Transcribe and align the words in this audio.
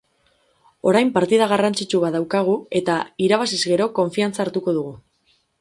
Orain 0.91 1.11
partida 1.17 1.49
garrantzitsu 1.51 2.01
bat 2.05 2.17
daukagu 2.19 2.57
eta 2.81 2.97
irabaziz 3.29 3.63
gero 3.73 3.91
konfiantza 4.03 4.47
hartuko 4.47 4.79
dugu. 4.81 4.99